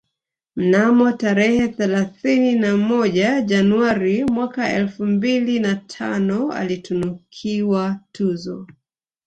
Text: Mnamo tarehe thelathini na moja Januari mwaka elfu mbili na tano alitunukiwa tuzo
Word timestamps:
Mnamo 0.55 1.11
tarehe 1.11 1.67
thelathini 1.67 2.55
na 2.55 2.77
moja 2.77 3.41
Januari 3.41 4.23
mwaka 4.23 4.69
elfu 4.73 5.05
mbili 5.05 5.59
na 5.59 5.75
tano 5.75 6.51
alitunukiwa 6.51 7.99
tuzo 8.11 8.67